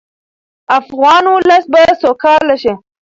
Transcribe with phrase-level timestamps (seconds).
[0.79, 2.73] افغان ولس به سوکاله شي.